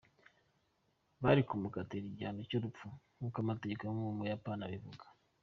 bari 1.23 1.41
kumukatira 1.49 2.05
igihano 2.07 2.41
cyurupfu 2.49 2.87
nkuko 3.17 3.37
amategeko 3.43 3.81
yo 3.83 3.93
mu 3.99 4.09
Buyapani 4.17 4.63
abivuga. 4.67 5.05